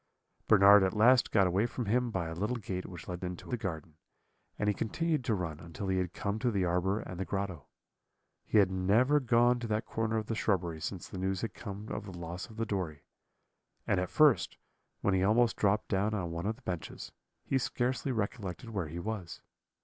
"Bernard 0.47 0.81
at 0.81 0.95
last 0.95 1.29
got 1.31 1.45
away 1.45 1.67
from 1.67 1.85
him 1.85 2.09
by 2.09 2.25
a 2.27 2.33
little 2.33 2.55
gate 2.55 2.87
which 2.87 3.07
led 3.07 3.23
into 3.23 3.47
the 3.47 3.55
garden, 3.55 3.97
and 4.57 4.67
he 4.67 4.73
continued 4.73 5.23
to 5.23 5.35
run 5.35 5.59
until 5.59 5.89
he 5.89 5.99
had 5.99 6.11
come 6.11 6.39
to 6.39 6.49
the 6.49 6.65
arbour 6.65 6.99
and 7.01 7.19
the 7.19 7.23
grotto. 7.23 7.67
He 8.43 8.57
had 8.57 8.71
never 8.71 9.19
gone 9.19 9.59
to 9.59 9.67
that 9.67 9.85
corner 9.85 10.17
of 10.17 10.25
the 10.25 10.33
shrubbery 10.33 10.81
since 10.81 11.07
the 11.07 11.19
news 11.19 11.41
had 11.41 11.53
come 11.53 11.87
of 11.89 12.05
the 12.05 12.17
loss 12.17 12.49
of 12.49 12.55
the 12.57 12.65
Dory; 12.65 13.03
and 13.85 13.99
at 13.99 14.09
first, 14.09 14.57
when 15.01 15.13
he 15.13 15.21
almost 15.23 15.55
dropped 15.55 15.89
down 15.89 16.15
on 16.15 16.31
one 16.31 16.47
of 16.47 16.55
the 16.55 16.63
benches, 16.63 17.11
he 17.43 17.59
scarcely 17.59 18.11
recollected 18.11 18.71
where 18.71 18.87
he 18.87 18.97
was. 18.97 19.43